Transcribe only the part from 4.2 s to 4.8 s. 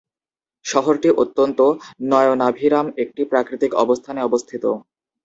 অবস্থিত।